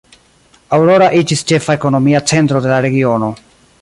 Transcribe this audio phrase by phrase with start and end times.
[0.77, 3.31] Aurora iĝis ĉefa ekonomia centro de la regiono.